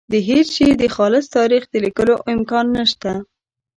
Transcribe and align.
د 0.11 0.13
هېڅ 0.29 0.47
شي 0.55 0.67
د 0.81 0.83
خالص 0.95 1.25
تاریخ 1.37 1.63
د 1.69 1.75
لیکلو 1.85 2.15
امکان 2.33 2.65
نشته. 2.77 3.11